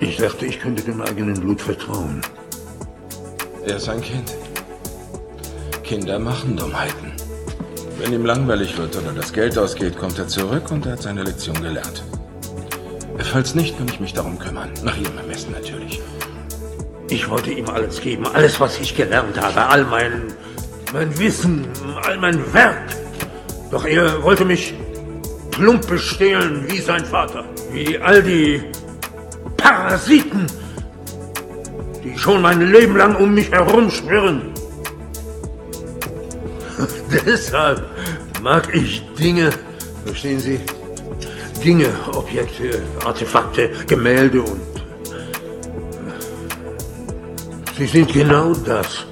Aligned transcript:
Ich 0.00 0.16
dachte, 0.16 0.46
ich 0.46 0.60
könnte 0.60 0.82
dem 0.84 1.00
eigenen 1.00 1.40
Blut 1.40 1.60
vertrauen. 1.60 2.22
Er 3.66 3.76
ist 3.76 3.88
ein 3.88 4.00
Kind. 4.00 4.32
Kinder 5.82 6.18
machen 6.18 6.56
Dummheiten. 6.56 7.12
Wenn 7.98 8.12
ihm 8.12 8.24
langweilig 8.24 8.78
wird 8.78 8.96
oder 8.96 9.12
das 9.12 9.32
Geld 9.32 9.58
ausgeht, 9.58 9.98
kommt 9.98 10.18
er 10.18 10.28
zurück 10.28 10.70
und 10.70 10.86
er 10.86 10.92
hat 10.92 11.02
seine 11.02 11.24
Lektion 11.24 11.60
gelernt. 11.60 12.04
Falls 13.18 13.56
nicht, 13.56 13.76
kann 13.76 13.88
ich 13.88 13.98
mich 13.98 14.14
darum 14.14 14.38
kümmern. 14.38 14.70
Nach 14.84 14.96
ihrem 14.96 15.18
Ermessen 15.18 15.50
natürlich. 15.50 16.00
Ich 17.10 17.28
wollte 17.28 17.50
ihm 17.50 17.68
alles 17.68 18.00
geben, 18.00 18.26
alles, 18.26 18.60
was 18.60 18.78
ich 18.78 18.94
gelernt 18.94 19.40
habe, 19.40 19.66
all 19.66 19.84
mein, 19.84 20.34
mein 20.92 21.18
Wissen, 21.18 21.66
all 22.02 22.18
mein 22.18 22.52
Werk. 22.52 22.78
Doch 23.72 23.84
er 23.84 24.22
wollte 24.22 24.44
mich 24.44 24.74
plump 25.50 25.88
bestehlen 25.88 26.64
wie 26.68 26.78
sein 26.78 27.04
Vater, 27.04 27.44
wie 27.72 27.98
all 27.98 28.22
die 28.22 28.62
Parasiten, 29.68 30.46
die 32.02 32.16
schon 32.16 32.40
mein 32.40 32.72
Leben 32.72 32.96
lang 32.96 33.14
um 33.16 33.34
mich 33.34 33.50
herumschwirren. 33.50 34.40
Deshalb 37.26 37.84
mag 38.42 38.74
ich 38.74 39.02
Dinge, 39.18 39.50
verstehen 40.06 40.40
Sie? 40.40 40.58
Dinge, 41.62 41.90
Objekte, 42.14 42.82
Artefakte, 43.04 43.70
Gemälde 43.86 44.40
und... 44.40 44.60
Sie 47.76 47.86
sind 47.86 48.10
genau 48.10 48.54
das, 48.54 49.04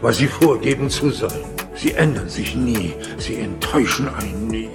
was 0.00 0.16
Sie 0.16 0.26
vorgeben 0.26 0.90
zu 0.90 1.10
sein. 1.10 1.44
Sie 1.76 1.92
ändern 1.92 2.28
sich 2.28 2.56
nie, 2.56 2.94
sie 3.16 3.36
enttäuschen 3.36 4.08
einen 4.08 4.48
nie. 4.48 4.68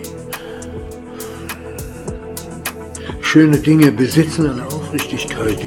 Schöne 3.21 3.57
Dinge 3.57 3.91
besitzen 3.91 4.49
eine 4.49 4.65
Aufrichtigkeit, 4.95 5.57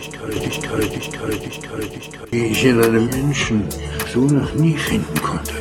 die 2.32 2.46
ich 2.46 2.64
in 2.64 2.82
einem 2.82 3.06
Menschen 3.10 3.68
so 4.10 4.20
noch 4.20 4.54
nie 4.54 4.74
finden 4.74 5.20
konnte. 5.20 5.52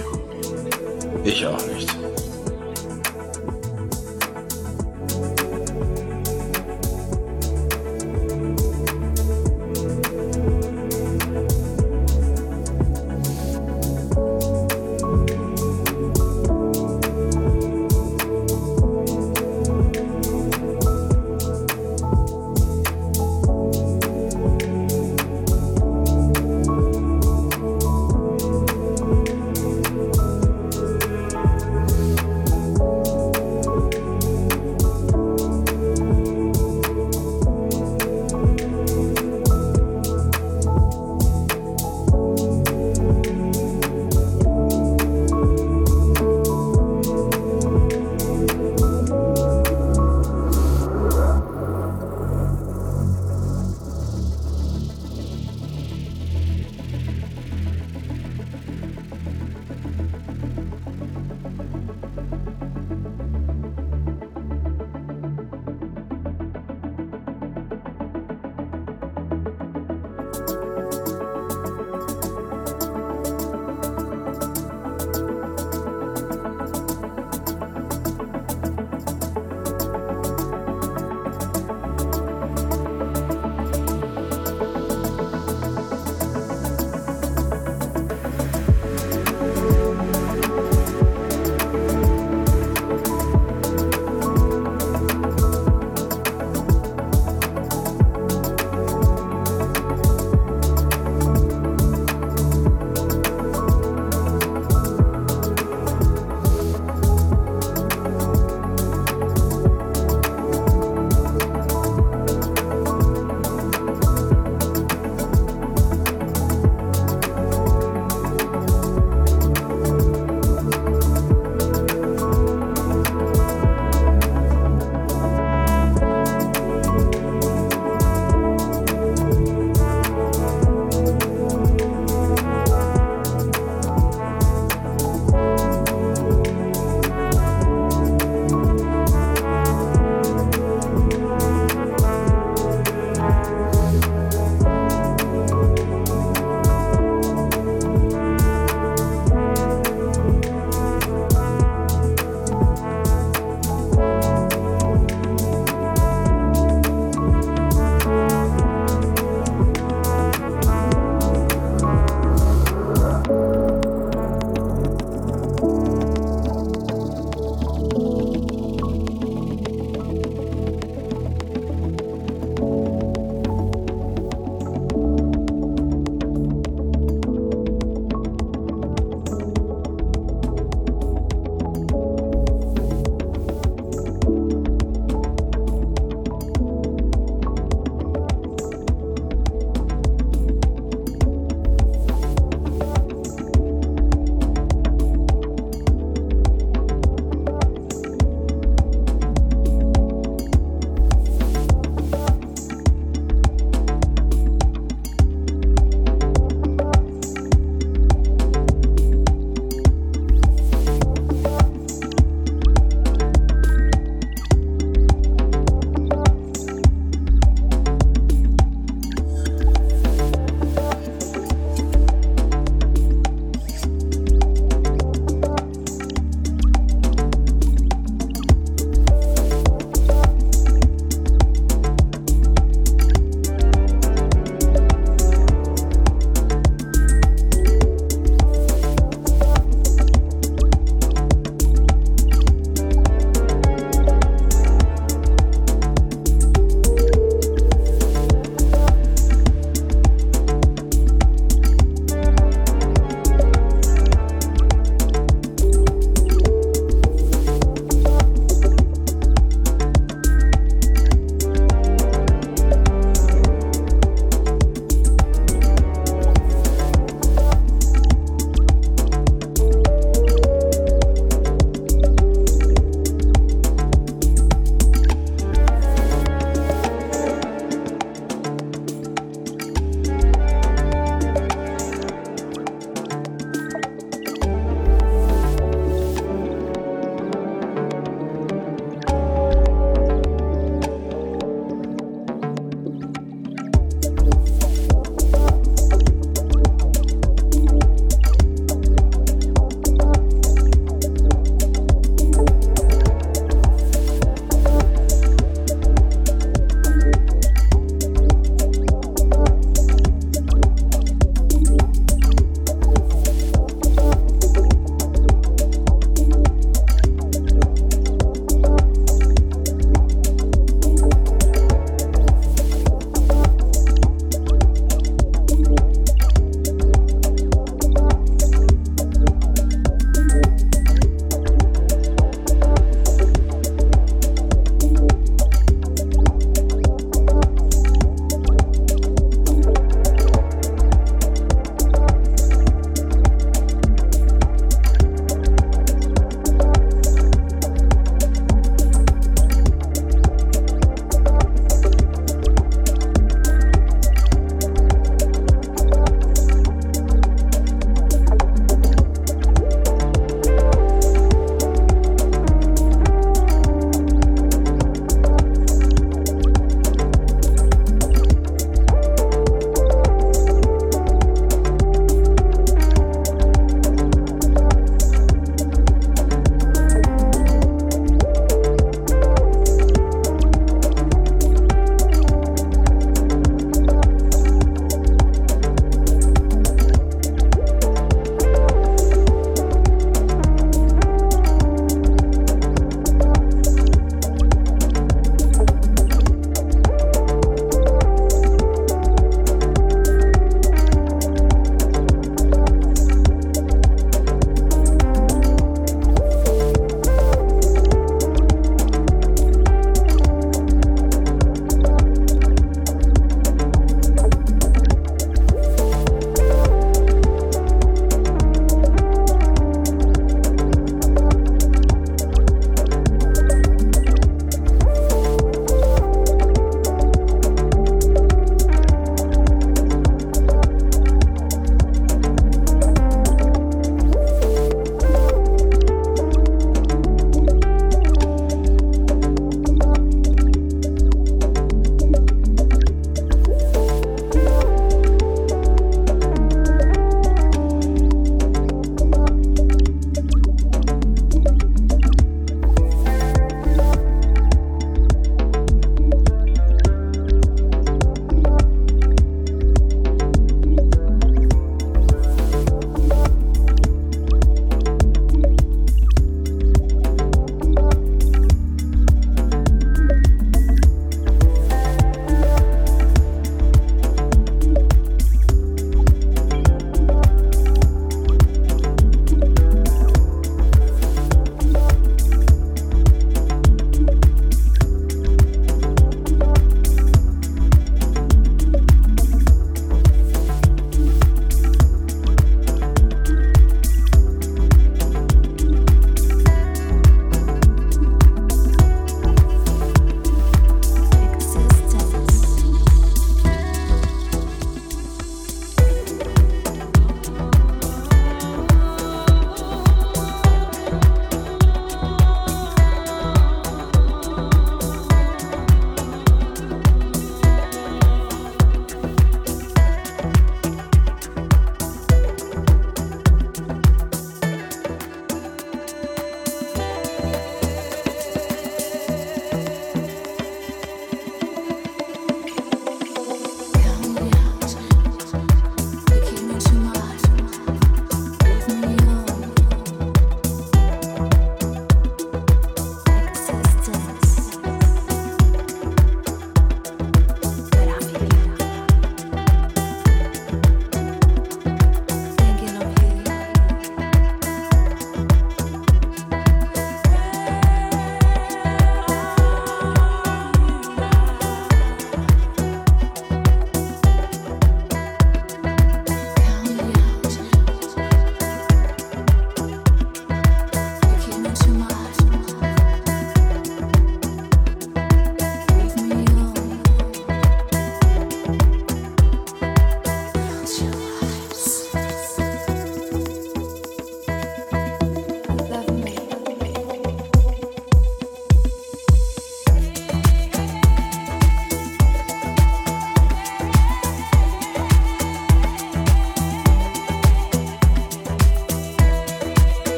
Ich 1.25 1.45
auch 1.45 1.65
nicht. 1.67 1.96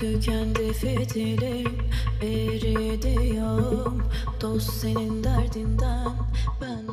Tükendi 0.00 0.72
fitilim 0.72 1.78
eridi 2.22 3.34
yağım 3.36 4.02
Dost 4.40 4.72
senin 4.72 5.24
derdinden 5.24 6.12
ben 6.60 6.89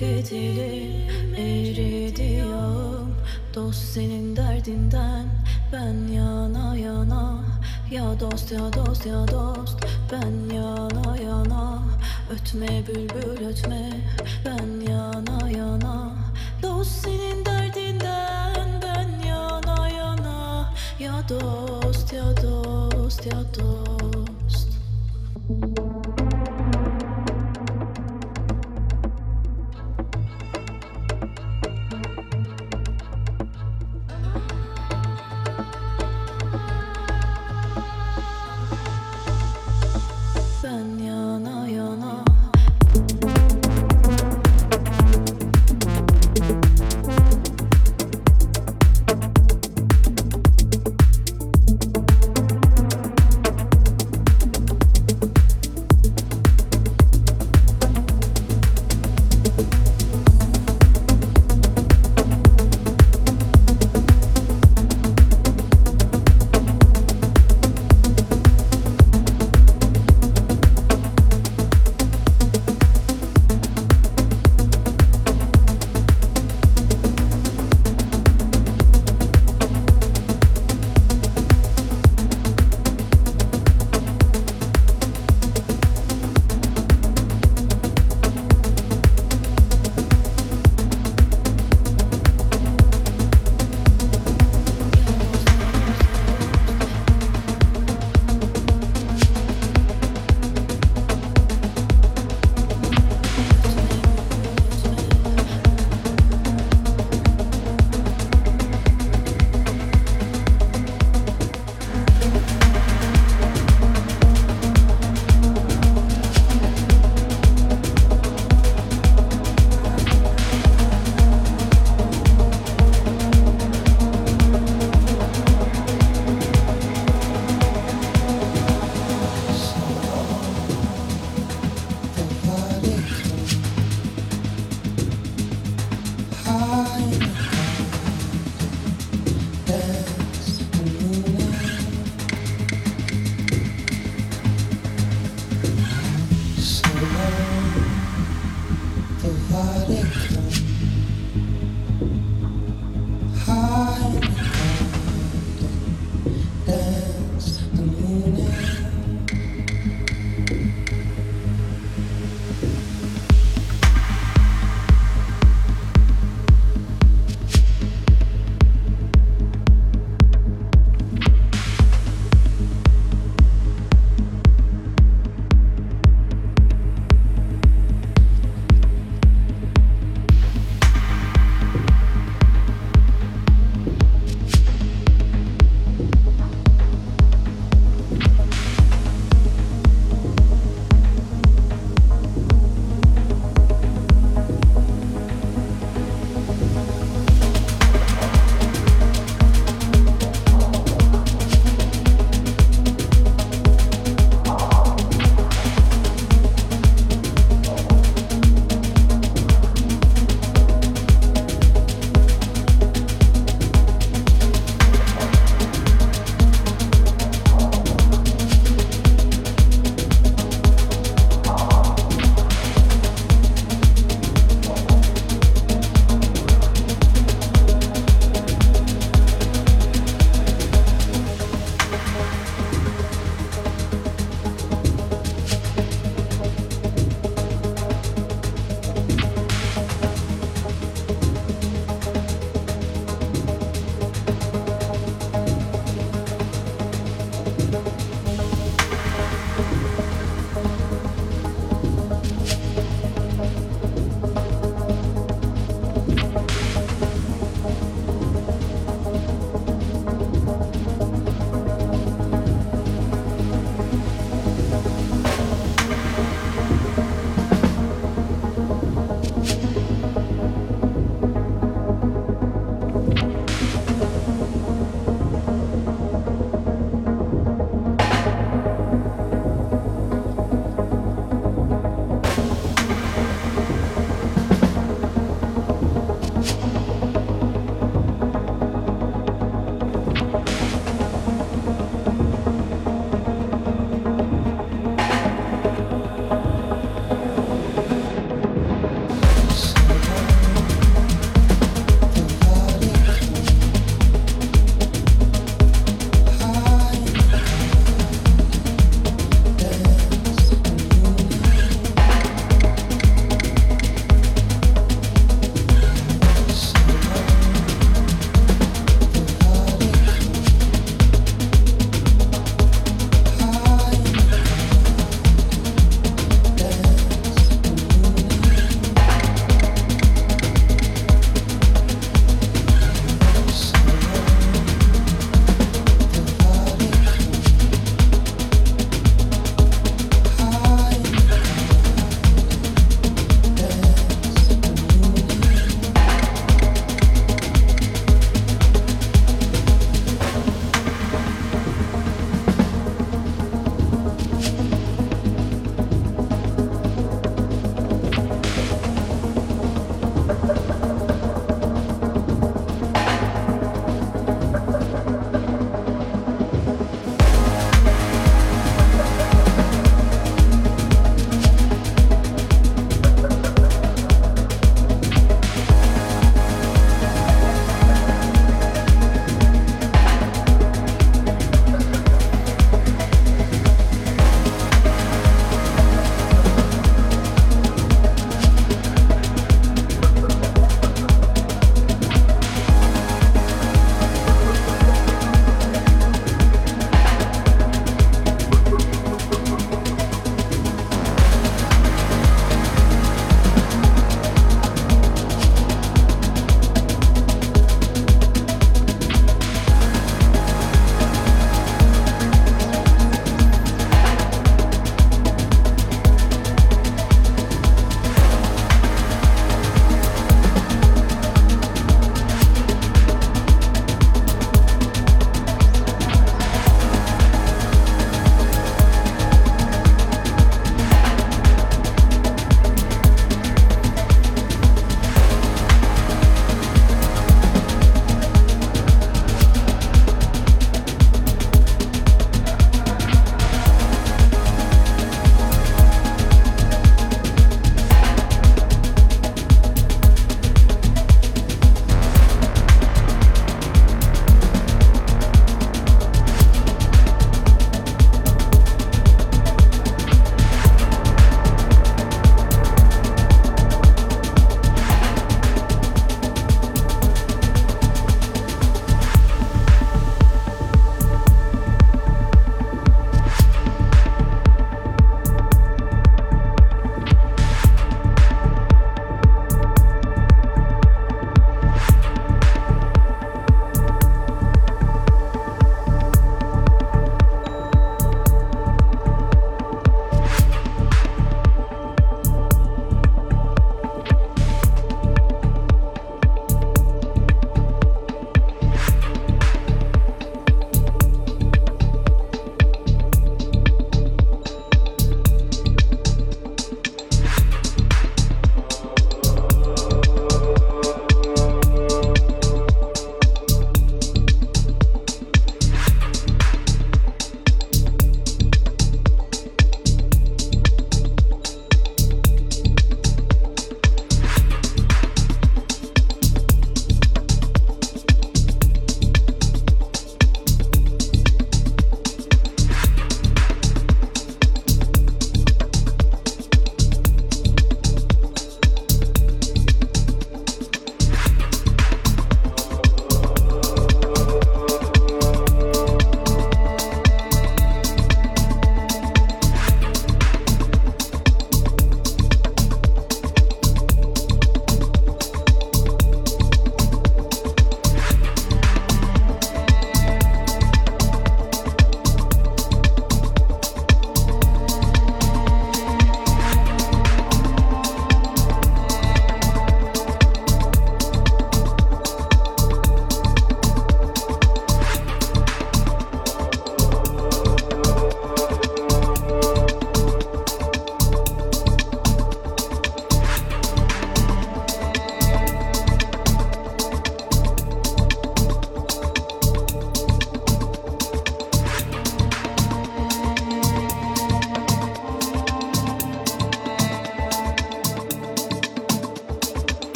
fedele 0.00 0.79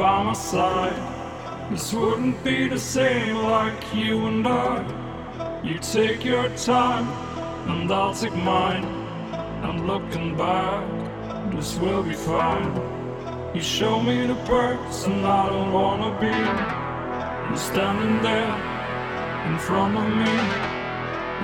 by 0.00 0.22
my 0.22 0.32
side, 0.32 0.96
this 1.70 1.92
wouldn't 1.92 2.42
be 2.42 2.66
the 2.68 2.78
same 2.78 3.36
like 3.36 3.94
you 3.94 4.24
and 4.28 4.46
I. 4.48 4.80
You 5.62 5.78
take 5.78 6.24
your 6.24 6.48
time, 6.56 7.06
and 7.68 7.92
I'll 7.92 8.14
take 8.14 8.34
mine. 8.34 8.86
And 9.66 9.86
looking 9.86 10.38
back, 10.38 10.82
this 11.52 11.76
will 11.76 12.02
be 12.02 12.14
fine. 12.14 12.72
You 13.54 13.60
show 13.60 14.00
me 14.00 14.26
the 14.26 14.38
and 15.06 15.26
I 15.26 15.50
don't 15.50 15.70
wanna 15.70 16.10
be. 16.18 16.36
You 17.50 17.56
standing 17.58 18.22
there 18.22 18.54
in 19.48 19.58
front 19.58 19.98
of 19.98 20.08
me, 20.20 20.34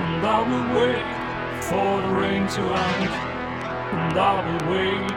and 0.03 0.25
I 0.35 0.39
will 0.49 0.67
wait 0.79 1.07
for 1.69 2.01
the 2.01 2.11
rain 2.21 2.47
to 2.55 2.61
end. 2.87 3.09
And 4.01 4.17
I 4.17 4.33
will 4.45 4.63
wait 4.73 5.16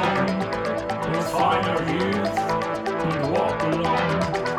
song. 0.00 0.26
Let's 1.12 1.30
find 1.32 1.66
our 1.66 1.82
youth 1.92 2.38
and 2.88 3.32
walk 3.32 3.62
along. 3.62 4.49